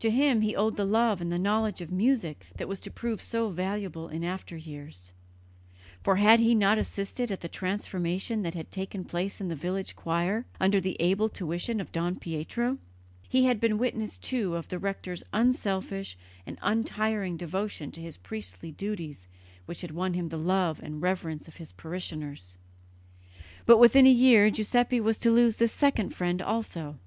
[0.00, 3.22] To him he owed the love and the knowledge of music that was to prove
[3.22, 5.10] so valuable in after years,
[6.02, 9.96] for had he not assisted at the transformation that had taken place in the village
[9.96, 12.76] choir under the able tuition of Don Pietro?
[13.26, 18.70] He had been witness, too, of the rector's unselfish and untiring devotion to his priestly
[18.72, 19.28] duties
[19.64, 22.58] which had won him the love and reverence of his parishioners;
[23.64, 26.98] but within a year Giuseppe was to lose this second friend also.